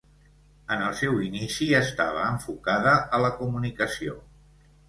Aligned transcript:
En 0.75 0.85
el 0.85 0.95
seu 1.01 1.19
inici 1.25 1.67
estava 1.81 2.25
enfocada 2.31 2.97
a 3.19 3.23
la 3.27 3.33
comunicació. 3.43 4.21